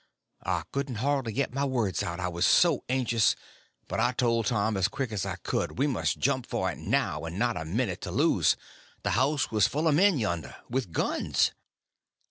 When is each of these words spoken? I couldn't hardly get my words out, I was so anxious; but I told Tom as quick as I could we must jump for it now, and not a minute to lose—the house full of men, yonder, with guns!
I 0.47 0.63
couldn't 0.71 0.95
hardly 0.95 1.31
get 1.31 1.53
my 1.53 1.63
words 1.63 2.01
out, 2.01 2.19
I 2.19 2.27
was 2.27 2.43
so 2.43 2.83
anxious; 2.89 3.35
but 3.87 3.99
I 3.99 4.13
told 4.13 4.47
Tom 4.47 4.75
as 4.75 4.87
quick 4.87 5.11
as 5.11 5.27
I 5.27 5.35
could 5.43 5.77
we 5.77 5.85
must 5.85 6.17
jump 6.17 6.47
for 6.47 6.71
it 6.71 6.79
now, 6.79 7.23
and 7.23 7.37
not 7.37 7.55
a 7.55 7.65
minute 7.65 8.01
to 8.01 8.11
lose—the 8.11 9.11
house 9.11 9.45
full 9.45 9.87
of 9.87 9.93
men, 9.93 10.17
yonder, 10.17 10.55
with 10.67 10.91
guns! 10.91 11.51